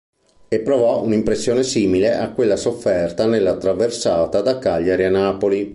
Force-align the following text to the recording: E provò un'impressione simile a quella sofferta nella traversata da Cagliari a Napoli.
E 0.47 0.59
provò 0.61 1.03
un'impressione 1.03 1.61
simile 1.61 2.15
a 2.15 2.31
quella 2.31 2.55
sofferta 2.55 3.27
nella 3.27 3.55
traversata 3.57 4.41
da 4.41 4.57
Cagliari 4.57 5.03
a 5.03 5.11
Napoli. 5.11 5.69